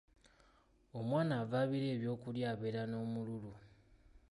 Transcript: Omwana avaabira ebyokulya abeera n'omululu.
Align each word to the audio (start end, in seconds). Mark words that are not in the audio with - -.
Omwana 0.99 1.33
avaabira 1.43 1.87
ebyokulya 1.95 2.45
abeera 2.53 2.81
n'omululu. 2.87 3.51